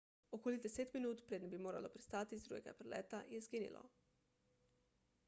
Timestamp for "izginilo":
3.43-3.87